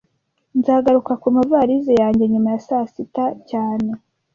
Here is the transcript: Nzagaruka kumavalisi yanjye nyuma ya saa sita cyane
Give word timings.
Nzagaruka 0.57 1.11
kumavalisi 1.21 1.93
yanjye 2.01 2.23
nyuma 2.31 2.49
ya 2.53 2.59
saa 2.67 2.85
sita 2.93 3.25
cyane 3.49 3.89